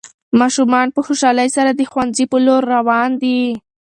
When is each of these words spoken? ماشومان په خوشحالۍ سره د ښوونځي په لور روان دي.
ماشومان 0.39 0.87
په 0.95 0.99
خوشحالۍ 1.05 1.49
سره 1.57 1.71
د 1.73 1.81
ښوونځي 1.91 2.25
په 2.31 2.37
لور 2.45 2.63
روان 2.75 3.09
دي. 3.21 3.39